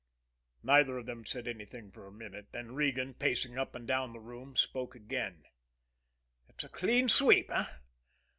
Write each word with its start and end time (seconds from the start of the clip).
Neither 0.63 0.97
of 0.97 1.05
them 1.05 1.27
said 1.27 1.47
anything 1.47 1.91
for 1.91 2.07
a 2.07 2.11
minute; 2.11 2.47
then 2.53 2.73
Regan, 2.73 3.13
pacing 3.13 3.59
up 3.59 3.75
and 3.75 3.87
down 3.87 4.13
the 4.13 4.19
room, 4.19 4.55
spoke 4.55 4.95
again: 4.95 5.43
"It's 6.49 6.63
a 6.63 6.69
clean 6.69 7.07
sweep, 7.07 7.51
eh? 7.51 7.65